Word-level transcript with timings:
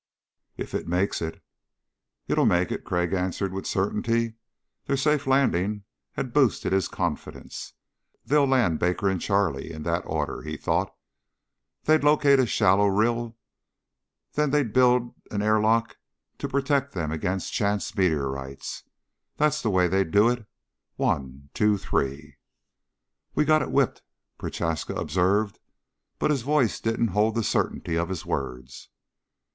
"If 0.57 0.73
it 0.73 0.87
makes 0.87 1.21
it." 1.21 1.43
"It'll 2.27 2.47
make 2.47 2.71
it," 2.71 2.83
Crag 2.83 3.13
answered 3.13 3.53
with 3.53 3.67
certainty. 3.67 4.33
Their 4.87 4.97
safe 4.97 5.27
landing 5.27 5.83
had 6.13 6.33
boosted 6.33 6.73
his 6.73 6.87
confidence. 6.87 7.73
They'd 8.25 8.47
land 8.49 8.79
Baker 8.79 9.07
and 9.09 9.21
Charlie, 9.21 9.71
in 9.71 9.83
that 9.83 10.01
order, 10.07 10.41
he 10.41 10.57
thought. 10.57 10.91
They'd 11.83 12.03
locate 12.03 12.39
a 12.39 12.47
shallow 12.47 12.87
rill; 12.87 13.37
then 14.33 14.49
they'd 14.49 14.73
build 14.73 15.13
an 15.29 15.43
airlock 15.43 15.97
to 16.39 16.49
protect 16.49 16.93
them 16.93 17.11
against 17.11 17.53
chance 17.53 17.95
meteorites. 17.95 18.81
That's 19.37 19.61
the 19.61 19.69
way 19.69 19.87
they'd 19.87 20.09
do 20.09 20.29
it; 20.29 20.47
one... 20.95 21.51
two... 21.53 21.77
three.... 21.77 22.37
"We've 23.35 23.45
got 23.45 23.61
it 23.61 23.69
whipped," 23.71 24.01
Prochaska 24.39 24.95
observed, 24.95 25.59
but 26.17 26.31
his 26.31 26.41
voice 26.41 26.79
didn't 26.79 27.09
hold 27.09 27.35
the 27.35 27.43
certainty 27.43 27.95
of 27.99 28.09
his 28.09 28.25
words. 28.25 28.89